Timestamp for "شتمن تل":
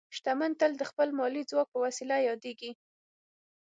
0.15-0.71